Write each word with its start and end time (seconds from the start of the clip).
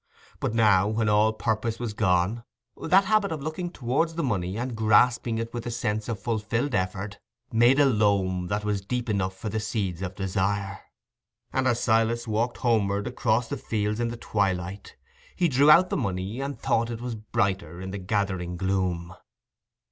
But 0.39 0.55
now, 0.55 0.87
when 0.87 1.09
all 1.09 1.31
purpose 1.31 1.79
was 1.79 1.93
gone, 1.93 2.43
that 2.75 3.05
habit 3.05 3.31
of 3.31 3.43
looking 3.43 3.69
towards 3.69 4.15
the 4.15 4.23
money 4.23 4.57
and 4.57 4.75
grasping 4.75 5.37
it 5.37 5.53
with 5.53 5.67
a 5.67 5.69
sense 5.69 6.09
of 6.09 6.19
fulfilled 6.19 6.73
effort 6.73 7.19
made 7.51 7.79
a 7.79 7.85
loam 7.85 8.47
that 8.47 8.65
was 8.65 8.81
deep 8.81 9.11
enough 9.11 9.37
for 9.37 9.49
the 9.49 9.59
seeds 9.59 10.01
of 10.01 10.15
desire; 10.15 10.79
and 11.53 11.67
as 11.67 11.81
Silas 11.83 12.27
walked 12.27 12.57
homeward 12.57 13.05
across 13.05 13.47
the 13.47 13.57
fields 13.57 13.99
in 13.99 14.07
the 14.07 14.17
twilight, 14.17 14.95
he 15.35 15.47
drew 15.47 15.69
out 15.69 15.91
the 15.91 15.97
money 15.97 16.41
and 16.41 16.57
thought 16.57 16.89
it 16.89 16.99
was 16.99 17.13
brighter 17.13 17.79
in 17.79 17.91
the 17.91 17.99
gathering 17.99 18.57
gloom. 18.57 19.13